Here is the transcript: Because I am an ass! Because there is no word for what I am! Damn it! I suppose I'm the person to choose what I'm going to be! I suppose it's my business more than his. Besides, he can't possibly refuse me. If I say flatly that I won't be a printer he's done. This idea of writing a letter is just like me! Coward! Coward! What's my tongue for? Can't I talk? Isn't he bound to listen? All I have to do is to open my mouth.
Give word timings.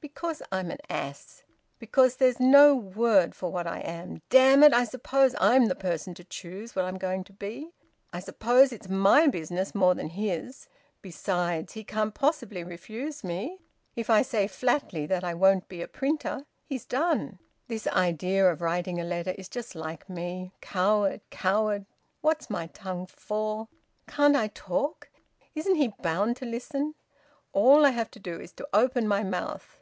Because 0.00 0.40
I 0.52 0.60
am 0.60 0.70
an 0.70 0.78
ass! 0.88 1.42
Because 1.80 2.16
there 2.16 2.28
is 2.28 2.38
no 2.38 2.72
word 2.72 3.34
for 3.34 3.50
what 3.50 3.66
I 3.66 3.80
am! 3.80 4.22
Damn 4.30 4.62
it! 4.62 4.72
I 4.72 4.84
suppose 4.84 5.34
I'm 5.40 5.66
the 5.66 5.74
person 5.74 6.14
to 6.14 6.22
choose 6.22 6.76
what 6.76 6.84
I'm 6.84 6.98
going 6.98 7.24
to 7.24 7.32
be! 7.32 7.72
I 8.12 8.20
suppose 8.20 8.70
it's 8.70 8.88
my 8.88 9.26
business 9.26 9.74
more 9.74 9.96
than 9.96 10.10
his. 10.10 10.68
Besides, 11.02 11.72
he 11.72 11.82
can't 11.82 12.14
possibly 12.14 12.62
refuse 12.62 13.24
me. 13.24 13.58
If 13.96 14.08
I 14.08 14.22
say 14.22 14.46
flatly 14.46 15.04
that 15.06 15.24
I 15.24 15.34
won't 15.34 15.68
be 15.68 15.82
a 15.82 15.88
printer 15.88 16.46
he's 16.64 16.84
done. 16.86 17.40
This 17.66 17.88
idea 17.88 18.48
of 18.52 18.60
writing 18.62 19.00
a 19.00 19.04
letter 19.04 19.32
is 19.36 19.48
just 19.48 19.74
like 19.74 20.08
me! 20.08 20.52
Coward! 20.60 21.22
Coward! 21.32 21.86
What's 22.20 22.48
my 22.48 22.68
tongue 22.68 23.06
for? 23.08 23.66
Can't 24.06 24.36
I 24.36 24.46
talk? 24.46 25.10
Isn't 25.56 25.74
he 25.74 25.88
bound 26.00 26.36
to 26.36 26.44
listen? 26.44 26.94
All 27.52 27.84
I 27.84 27.90
have 27.90 28.12
to 28.12 28.20
do 28.20 28.38
is 28.40 28.52
to 28.52 28.68
open 28.72 29.08
my 29.08 29.24
mouth. 29.24 29.74